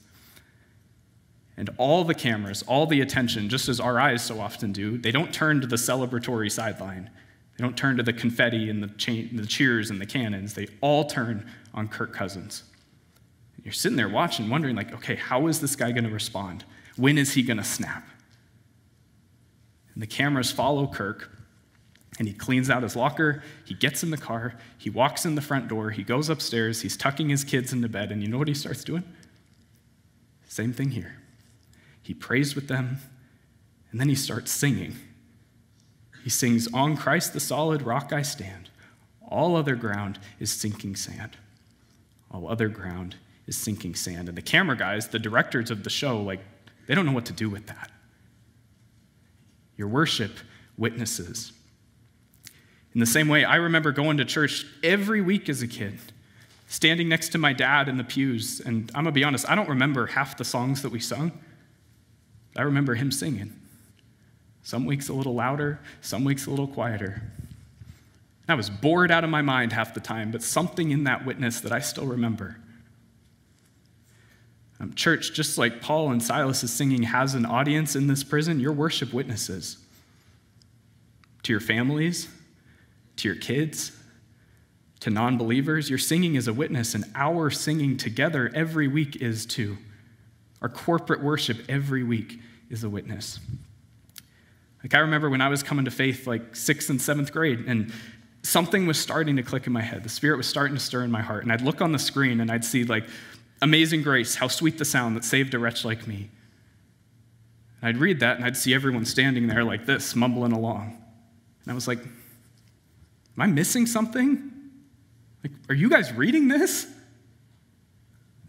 [1.57, 5.11] And all the cameras, all the attention, just as our eyes so often do, they
[5.11, 7.09] don't turn to the celebratory sideline.
[7.57, 10.53] They don't turn to the confetti and the, cha- the cheers and the cannons.
[10.53, 12.63] They all turn on Kirk Cousins.
[13.55, 16.63] And you're sitting there watching, wondering, like, okay, how is this guy going to respond?
[16.95, 18.07] When is he going to snap?
[19.95, 21.31] And the cameras follow Kirk,
[22.19, 23.41] and he cleans out his locker.
[23.65, 24.55] He gets in the car.
[24.77, 25.89] He walks in the front door.
[25.89, 26.81] He goes upstairs.
[26.81, 28.11] He's tucking his kids into bed.
[28.11, 29.03] And you know what he starts doing?
[30.47, 31.15] Same thing here.
[32.07, 32.99] He prays with them,
[33.91, 34.95] and then he starts singing.
[36.23, 38.69] He sings, On Christ the solid rock I stand.
[39.27, 41.35] All other ground is sinking sand.
[42.31, 44.29] All other ground is sinking sand.
[44.29, 46.39] And the camera guys, the directors of the show, like,
[46.87, 47.91] they don't know what to do with that.
[49.75, 50.31] Your worship
[50.77, 51.51] witnesses.
[52.93, 55.99] In the same way, I remember going to church every week as a kid,
[56.69, 58.61] standing next to my dad in the pews.
[58.61, 61.33] And I'm going to be honest, I don't remember half the songs that we sung.
[62.57, 63.53] I remember him singing.
[64.63, 67.21] Some weeks a little louder, some weeks a little quieter.
[68.49, 71.59] I was bored out of my mind half the time, but something in that witness
[71.61, 72.57] that I still remember.
[74.79, 78.59] Um, church, just like Paul and Silas is singing has an audience in this prison,
[78.59, 79.77] your worship witnesses
[81.43, 82.27] to your families,
[83.17, 83.91] to your kids,
[84.99, 85.89] to non believers.
[85.89, 89.77] Your singing is a witness, and our singing together every week is too.
[90.61, 92.39] Our corporate worship every week
[92.69, 93.39] is a witness.
[94.83, 97.91] Like, I remember when I was coming to faith, like sixth and seventh grade, and
[98.43, 100.03] something was starting to click in my head.
[100.03, 101.43] The Spirit was starting to stir in my heart.
[101.43, 103.07] And I'd look on the screen and I'd see, like,
[103.61, 106.29] Amazing Grace, how sweet the sound that saved a wretch like me.
[107.81, 111.01] And I'd read that and I'd see everyone standing there like this, mumbling along.
[111.63, 114.51] And I was like, Am I missing something?
[115.43, 116.87] Like, are you guys reading this?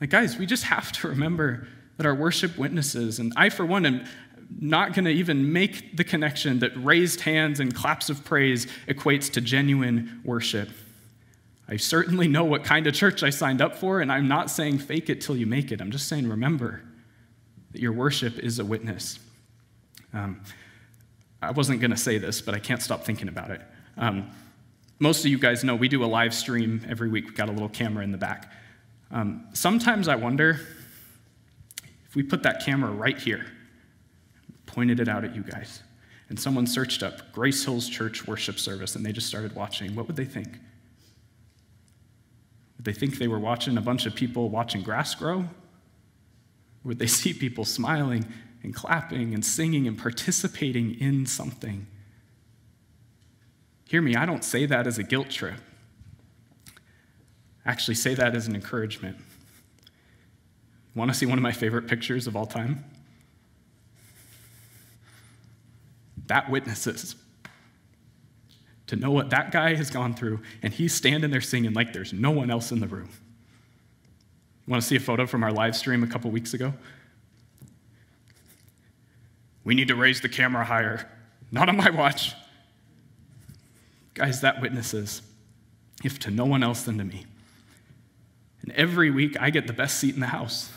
[0.00, 1.68] Like, guys, we just have to remember
[1.98, 4.04] that our worship witnesses, and I, for one, am
[4.60, 9.30] not going to even make the connection that raised hands and claps of praise equates
[9.32, 10.70] to genuine worship.
[11.68, 14.78] I certainly know what kind of church I signed up for, and I'm not saying
[14.78, 15.80] fake it till you make it.
[15.80, 16.82] I'm just saying remember
[17.72, 19.18] that your worship is a witness.
[20.14, 20.40] Um,
[21.42, 23.60] I wasn't going to say this, but I can't stop thinking about it.
[23.98, 24.30] Um,
[24.98, 27.26] most of you guys know we do a live stream every week.
[27.26, 28.50] We've got a little camera in the back.
[29.10, 30.60] Um, sometimes I wonder
[32.08, 33.46] if we put that camera right here,
[34.66, 35.82] pointed it out at you guys,
[36.28, 40.06] and someone searched up Grace Hills Church worship service and they just started watching, what
[40.06, 40.58] would they think?
[42.76, 45.44] Would they think they were watching a bunch of people watching grass grow?
[46.84, 48.26] Would they see people smiling
[48.62, 51.86] and clapping and singing and participating in something?
[53.84, 55.60] Hear me, I don't say that as a guilt trip.
[57.64, 59.16] I actually say that as an encouragement.
[60.94, 62.84] Want to see one of my favorite pictures of all time?
[66.26, 67.14] That witnesses.
[68.88, 72.12] To know what that guy has gone through, and he's standing there singing like there's
[72.12, 73.10] no one else in the room.
[74.66, 76.72] You want to see a photo from our live stream a couple weeks ago?
[79.64, 81.08] We need to raise the camera higher.
[81.50, 82.34] Not on my watch.
[84.14, 85.22] Guys, that witnesses,
[86.02, 87.26] if to no one else than to me.
[88.62, 90.70] And every week I get the best seat in the house,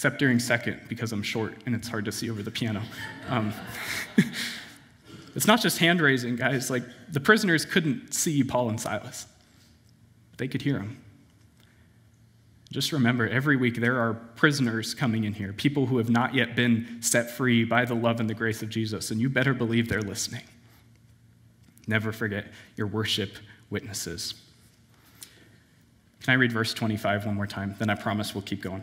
[0.00, 2.80] except during second because I'm short and it's hard to see over the piano.
[3.28, 3.52] Um,
[5.36, 6.70] it's not just hand raising, guys.
[6.70, 9.26] Like the prisoners couldn't see Paul and Silas,
[10.30, 10.96] but they could hear them.
[12.72, 16.56] Just remember, every week there are prisoners coming in here, people who have not yet
[16.56, 19.90] been set free by the love and the grace of Jesus, and you better believe
[19.90, 20.44] they're listening.
[21.86, 23.36] Never forget your worship
[23.68, 24.32] witnesses.
[26.22, 27.74] Can I read verse 25 one more time?
[27.78, 28.82] Then I promise we'll keep going.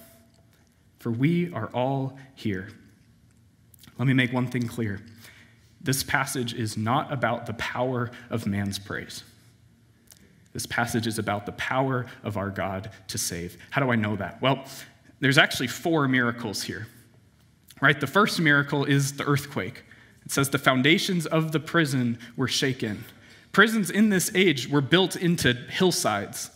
[1.01, 2.69] for we are all here.
[3.97, 5.01] Let me make one thing clear
[5.83, 9.23] this passage is not about the power of man's praise.
[10.53, 13.57] This passage is about the power of our God to save.
[13.71, 14.39] How do I know that?
[14.43, 14.63] Well,
[15.21, 16.87] there's actually four miracles here.
[17.81, 17.99] Right?
[17.99, 19.83] The first miracle is the earthquake.
[20.23, 23.03] It says the foundations of the prison were shaken.
[23.51, 26.51] Prisons in this age were built into hillsides.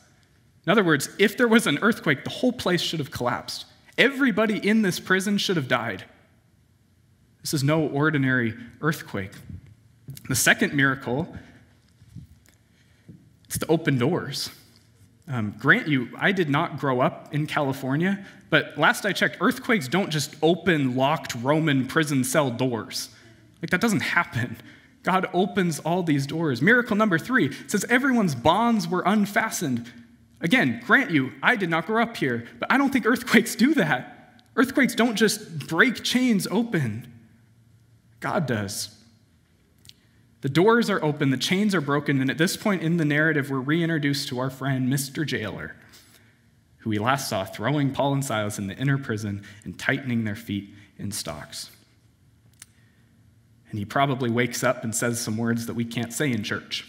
[0.68, 3.66] In other words, if there was an earthquake, the whole place should have collapsed.
[3.98, 6.04] Everybody in this prison should have died.
[7.42, 9.32] This is no ordinary earthquake.
[10.28, 11.36] The second miracle
[13.46, 14.50] it's the open doors.
[15.30, 19.88] Um, grant you, I did not grow up in California, but last I checked, earthquakes
[19.88, 23.10] don't just open locked Roman prison cell doors.
[23.62, 24.58] Like, that doesn't happen.
[25.04, 26.62] God opens all these doors.
[26.62, 29.92] Miracle number three says everyone's bonds were unfastened.
[30.46, 33.74] Again, grant you, I did not grow up here, but I don't think earthquakes do
[33.74, 34.44] that.
[34.56, 37.12] Earthquakes don't just break chains open,
[38.20, 38.96] God does.
[40.42, 43.50] The doors are open, the chains are broken, and at this point in the narrative,
[43.50, 45.26] we're reintroduced to our friend, Mr.
[45.26, 45.76] Jailer,
[46.78, 50.36] who we last saw throwing Paul and Silas in the inner prison and tightening their
[50.36, 51.72] feet in stocks.
[53.72, 56.88] And he probably wakes up and says some words that we can't say in church.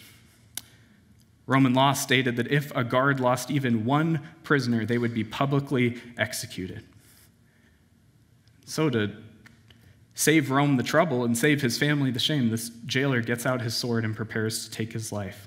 [1.46, 6.00] Roman law stated that if a guard lost even one prisoner, they would be publicly
[6.18, 6.84] executed.
[8.64, 9.12] So, to
[10.14, 13.76] save Rome the trouble and save his family the shame, this jailer gets out his
[13.76, 15.46] sword and prepares to take his life.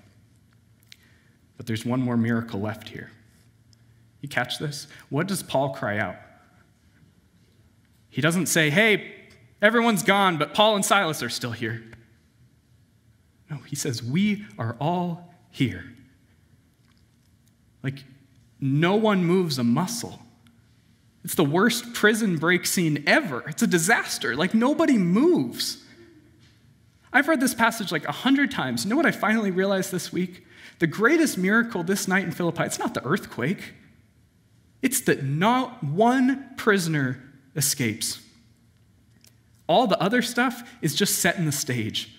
[1.57, 3.11] But there's one more miracle left here.
[4.21, 4.87] You catch this?
[5.09, 6.15] What does Paul cry out?
[8.09, 9.15] He doesn't say, hey,
[9.61, 11.83] everyone's gone, but Paul and Silas are still here.
[13.49, 15.85] No, he says, we are all here.
[17.83, 18.03] Like,
[18.59, 20.19] no one moves a muscle.
[21.23, 23.43] It's the worst prison break scene ever.
[23.47, 24.35] It's a disaster.
[24.35, 25.83] Like nobody moves.
[27.11, 28.83] I've read this passage like a hundred times.
[28.83, 30.45] You know what I finally realized this week?
[30.79, 33.73] The greatest miracle this night in Philippi, it's not the earthquake,
[34.81, 37.21] it's that not one prisoner
[37.55, 38.21] escapes.
[39.67, 42.15] All the other stuff is just setting the stage.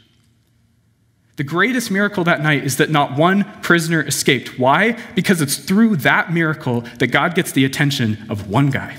[1.40, 4.58] The greatest miracle that night is that not one prisoner escaped.
[4.58, 4.92] Why?
[5.14, 8.98] Because it's through that miracle that God gets the attention of one guy.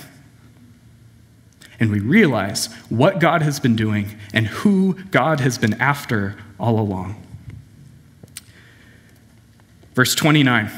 [1.79, 6.79] And we realize what God has been doing and who God has been after all
[6.79, 7.23] along.
[9.93, 10.71] Verse 29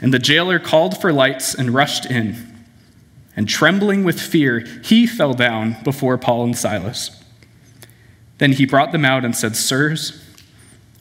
[0.00, 2.36] And the jailer called for lights and rushed in.
[3.34, 7.24] And trembling with fear, he fell down before Paul and Silas.
[8.38, 10.24] Then he brought them out and said, Sirs,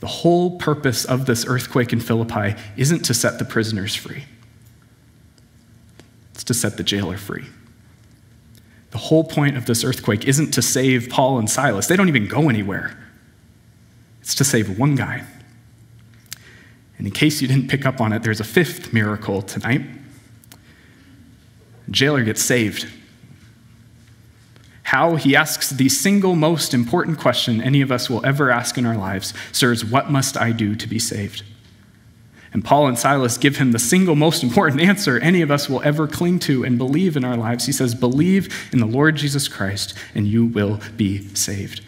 [0.00, 4.24] The whole purpose of this earthquake in Philippi isn't to set the prisoners free,
[6.32, 7.46] it's to set the jailer free.
[8.90, 12.26] The whole point of this earthquake isn't to save Paul and Silas, they don't even
[12.26, 12.96] go anywhere.
[14.20, 15.24] It's to save one guy.
[16.98, 19.82] And in case you didn't pick up on it, there's a fifth miracle tonight.
[21.86, 22.86] The jailer gets saved.
[24.88, 28.86] How he asks the single most important question any of us will ever ask in
[28.86, 31.42] our lives Sirs, what must I do to be saved?
[32.54, 35.82] And Paul and Silas give him the single most important answer any of us will
[35.82, 37.66] ever cling to and believe in our lives.
[37.66, 41.82] He says, Believe in the Lord Jesus Christ, and you will be saved.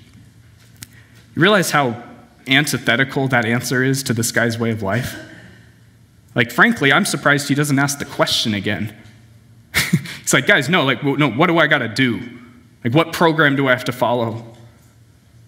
[1.34, 2.04] You realize how
[2.46, 5.16] antithetical that answer is to this guy's way of life?
[6.34, 8.94] Like, frankly, I'm surprised he doesn't ask the question again.
[10.20, 12.39] He's like, guys, no, like, no, what do I got to do?
[12.84, 14.56] Like, what program do I have to follow?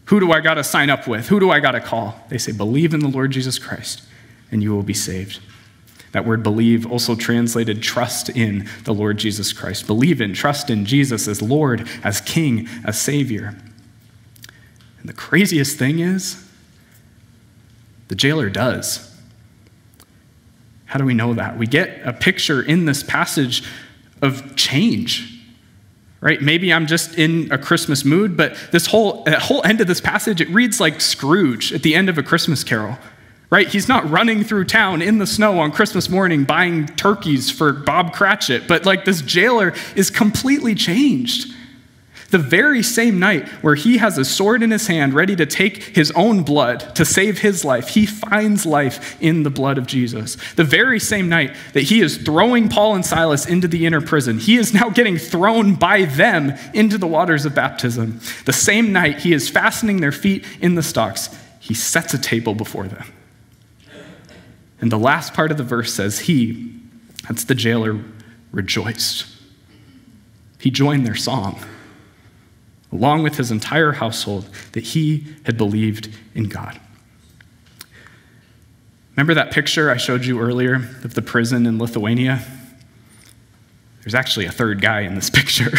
[0.06, 1.28] Who do I got to sign up with?
[1.28, 2.20] Who do I got to call?
[2.28, 4.02] They say, believe in the Lord Jesus Christ,
[4.50, 5.40] and you will be saved.
[6.12, 9.86] That word believe also translated trust in the Lord Jesus Christ.
[9.86, 13.56] Believe in, trust in Jesus as Lord, as King, as Savior.
[15.00, 16.46] And the craziest thing is,
[18.08, 19.08] the jailer does.
[20.84, 21.56] How do we know that?
[21.56, 23.64] We get a picture in this passage
[24.20, 25.41] of change.
[26.22, 26.40] Right?
[26.40, 30.40] Maybe I'm just in a Christmas mood, but this whole, whole end of this passage,
[30.40, 32.96] it reads like Scrooge at the end of a Christmas carol
[33.52, 33.68] right?
[33.68, 38.14] He's not running through town in the snow on Christmas morning buying turkeys for Bob
[38.14, 41.54] Cratchit, but like this jailer is completely changed.
[42.32, 45.82] The very same night where he has a sword in his hand ready to take
[45.94, 50.36] his own blood to save his life, he finds life in the blood of Jesus.
[50.54, 54.38] The very same night that he is throwing Paul and Silas into the inner prison,
[54.38, 58.18] he is now getting thrown by them into the waters of baptism.
[58.46, 61.28] The same night he is fastening their feet in the stocks,
[61.60, 63.12] he sets a table before them.
[64.80, 66.80] And the last part of the verse says, He,
[67.28, 68.00] that's the jailer,
[68.52, 69.26] rejoiced.
[70.58, 71.62] He joined their song
[72.92, 76.78] along with his entire household, that he had believed in God.
[79.16, 82.44] Remember that picture I showed you earlier of the prison in Lithuania?
[84.02, 85.70] There's actually a third guy in this picture.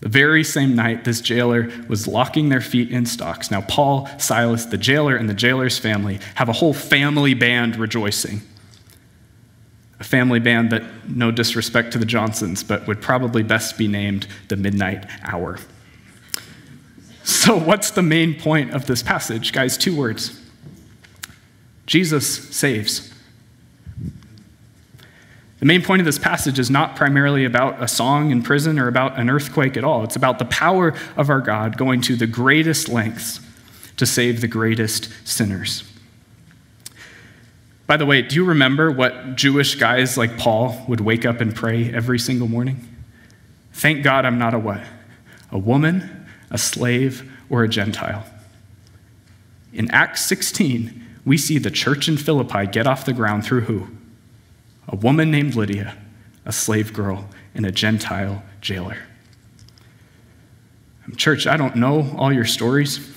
[0.00, 3.50] the very same night, this jailer was locking their feet in stocks.
[3.50, 8.42] Now, Paul, Silas, the jailer, and the jailer's family have a whole family band rejoicing
[10.02, 14.26] a family band that, no disrespect to the Johnsons, but would probably best be named
[14.48, 15.58] the Midnight Hour.
[17.22, 19.52] So, what's the main point of this passage?
[19.52, 20.42] Guys, two words
[21.86, 23.14] Jesus saves.
[25.60, 28.88] The main point of this passage is not primarily about a song in prison or
[28.88, 30.02] about an earthquake at all.
[30.02, 33.38] It's about the power of our God going to the greatest lengths
[33.98, 35.91] to save the greatest sinners.
[37.92, 41.54] By the way, do you remember what Jewish guys like Paul would wake up and
[41.54, 42.88] pray every single morning?
[43.74, 44.80] Thank God I'm not a what?
[45.50, 48.24] A woman, a slave, or a Gentile.
[49.74, 53.88] In Acts 16, we see the church in Philippi get off the ground through who?
[54.88, 55.94] A woman named Lydia,
[56.46, 59.02] a slave girl, and a Gentile jailer.
[61.18, 63.11] Church, I don't know all your stories.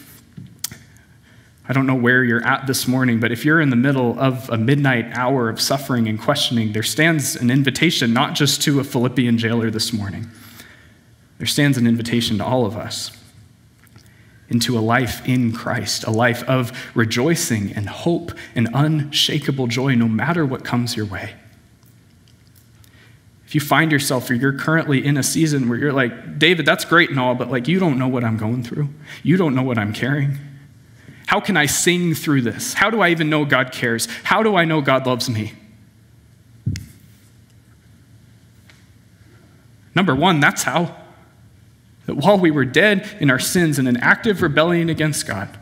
[1.67, 4.49] I don't know where you're at this morning, but if you're in the middle of
[4.49, 8.83] a midnight hour of suffering and questioning, there stands an invitation not just to a
[8.83, 10.29] Philippian jailer this morning,
[11.39, 13.11] there stands an invitation to all of us
[14.47, 20.07] into a life in Christ, a life of rejoicing and hope and unshakable joy no
[20.07, 21.33] matter what comes your way.
[23.47, 26.85] If you find yourself or you're currently in a season where you're like, David, that's
[26.85, 28.89] great and all, but like you don't know what I'm going through,
[29.23, 30.37] you don't know what I'm carrying.
[31.27, 32.73] How can I sing through this?
[32.73, 34.07] How do I even know God cares?
[34.23, 35.53] How do I know God loves me?
[39.95, 40.95] Number one, that's how.
[42.05, 45.57] That while we were dead in our sins and in active rebellion against God,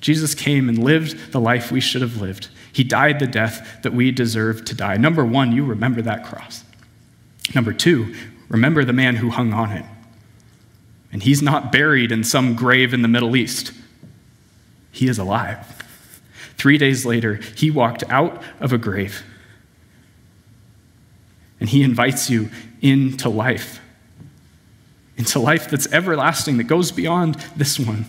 [0.00, 2.48] Jesus came and lived the life we should have lived.
[2.72, 4.96] He died the death that we deserved to die.
[4.96, 6.64] Number one, you remember that cross.
[7.54, 8.14] Number two,
[8.48, 9.84] remember the man who hung on it.
[11.12, 13.72] And he's not buried in some grave in the Middle East.
[14.90, 15.66] He is alive.
[16.56, 19.22] Three days later, he walked out of a grave
[21.60, 23.80] and he invites you into life,
[25.16, 28.04] into life that's everlasting, that goes beyond this one.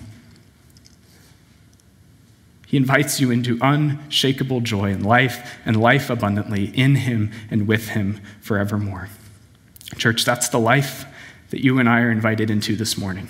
[2.68, 7.90] He invites you into unshakable joy and life and life abundantly in him and with
[7.90, 9.10] him forevermore.
[9.98, 11.06] Church, that's the life
[11.50, 13.28] that you and I are invited into this morning.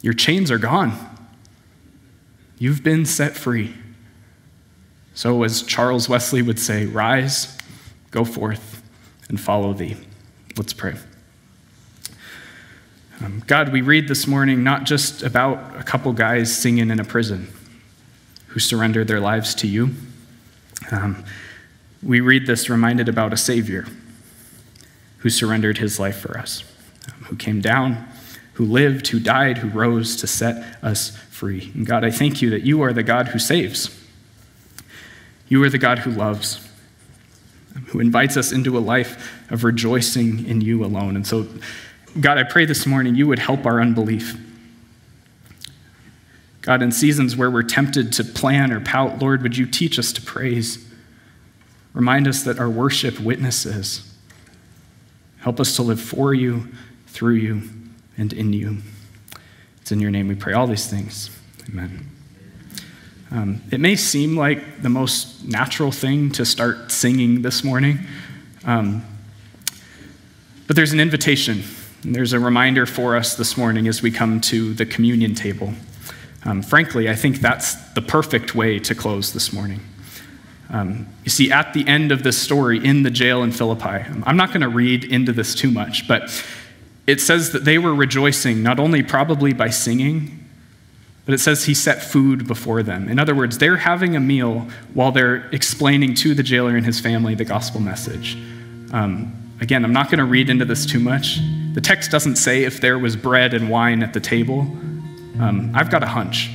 [0.00, 1.13] Your chains are gone.
[2.64, 3.74] You've been set free.
[5.12, 7.58] So, as Charles Wesley would say, rise,
[8.10, 8.82] go forth,
[9.28, 9.98] and follow thee.
[10.56, 10.94] Let's pray.
[13.20, 17.04] Um, God, we read this morning not just about a couple guys singing in a
[17.04, 17.52] prison
[18.46, 19.90] who surrendered their lives to you.
[20.90, 21.22] Um,
[22.02, 23.84] we read this reminded about a Savior
[25.18, 26.64] who surrendered his life for us,
[27.08, 28.08] um, who came down,
[28.54, 31.72] who lived, who died, who rose to set us free.
[31.74, 34.00] And God, I thank you that you are the God who saves.
[35.48, 36.66] You are the God who loves,
[37.88, 41.16] who invites us into a life of rejoicing in you alone.
[41.16, 41.46] And so,
[42.20, 44.36] God, I pray this morning you would help our unbelief.
[46.62, 50.12] God, in seasons where we're tempted to plan or pout, Lord, would you teach us
[50.12, 50.82] to praise?
[51.92, 54.14] Remind us that our worship witnesses.
[55.40, 56.68] Help us to live for you,
[57.06, 57.62] through you,
[58.16, 58.78] and in you.
[59.80, 61.30] It's in your name we pray all these things.
[61.68, 62.10] Amen.
[63.30, 67.98] Um, it may seem like the most natural thing to start singing this morning,
[68.64, 69.04] um,
[70.66, 71.62] but there's an invitation.
[72.04, 75.72] And there's a reminder for us this morning as we come to the communion table.
[76.44, 79.80] Um, frankly, I think that's the perfect way to close this morning.
[80.68, 84.36] Um, you see, at the end of this story in the jail in Philippi, I'm
[84.36, 86.30] not going to read into this too much, but
[87.06, 90.40] it says that they were rejoicing not only probably by singing,
[91.26, 93.08] but it says he set food before them.
[93.08, 97.00] In other words, they're having a meal while they're explaining to the jailer and his
[97.00, 98.36] family the gospel message.
[98.92, 101.40] Um, again, I'm not going to read into this too much.
[101.72, 104.60] The text doesn't say if there was bread and wine at the table,
[105.40, 106.50] um, I've got a hunch.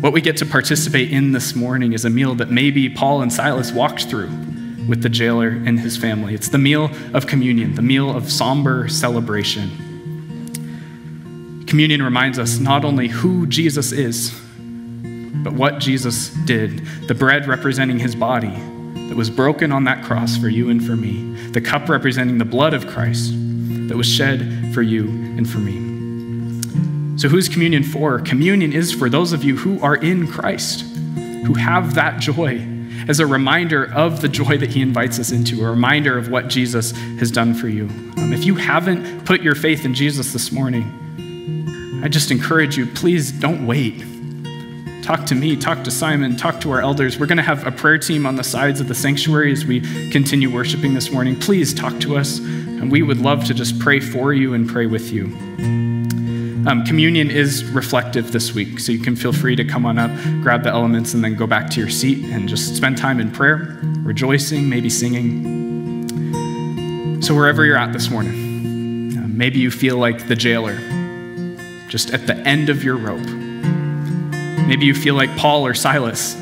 [0.00, 3.32] What we get to participate in this morning is a meal that maybe Paul and
[3.32, 4.28] Silas walked through
[4.88, 6.34] with the jailer and his family.
[6.34, 9.70] It's the meal of communion, the meal of somber celebration.
[11.66, 14.30] Communion reminds us not only who Jesus is,
[15.42, 16.84] but what Jesus did.
[17.08, 18.54] The bread representing his body
[19.08, 22.44] that was broken on that cross for you and for me, the cup representing the
[22.44, 23.32] blood of Christ
[23.88, 25.94] that was shed for you and for me.
[27.18, 28.18] So, who's communion for?
[28.20, 30.80] Communion is for those of you who are in Christ,
[31.16, 32.66] who have that joy
[33.08, 36.48] as a reminder of the joy that he invites us into, a reminder of what
[36.48, 37.84] Jesus has done for you.
[38.16, 42.86] Um, if you haven't put your faith in Jesus this morning, I just encourage you,
[42.86, 44.04] please don't wait.
[45.02, 47.18] Talk to me, talk to Simon, talk to our elders.
[47.18, 49.80] We're going to have a prayer team on the sides of the sanctuary as we
[50.10, 51.38] continue worshiping this morning.
[51.38, 54.86] Please talk to us, and we would love to just pray for you and pray
[54.86, 55.93] with you.
[56.66, 60.10] Um, communion is reflective this week, so you can feel free to come on up,
[60.42, 63.30] grab the elements, and then go back to your seat and just spend time in
[63.30, 65.52] prayer, rejoicing, maybe singing.
[67.20, 70.78] So, wherever you're at this morning, uh, maybe you feel like the jailer,
[71.88, 73.26] just at the end of your rope.
[74.66, 76.34] Maybe you feel like Paul or Silas.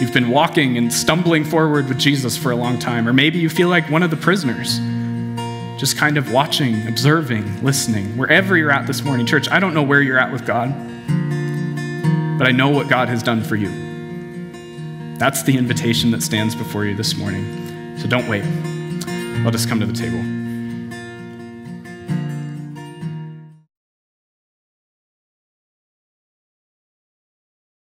[0.00, 3.06] You've been walking and stumbling forward with Jesus for a long time.
[3.06, 4.80] Or maybe you feel like one of the prisoners
[5.78, 9.26] just kind of watching, observing, listening, wherever you're at this morning.
[9.26, 10.72] Church, I don't know where you're at with God,
[12.38, 13.70] but I know what God has done for you.
[15.18, 17.98] That's the invitation that stands before you this morning.
[17.98, 18.44] So don't wait.
[19.44, 20.33] Let us come to the table.